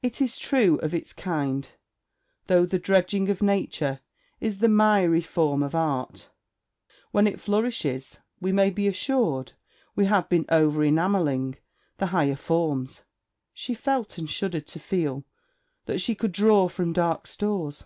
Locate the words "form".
5.20-5.62